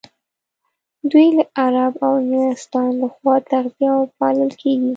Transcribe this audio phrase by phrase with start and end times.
[1.11, 4.89] دوی له غرب او انګلستان لخوا تغذيه او پالل کېږي.